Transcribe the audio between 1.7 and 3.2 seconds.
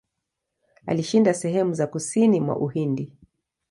za kusini mwa Uhindi.